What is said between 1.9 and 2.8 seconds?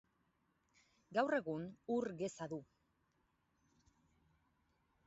ur geza du.